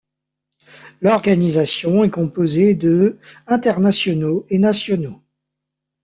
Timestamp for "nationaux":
4.57-5.21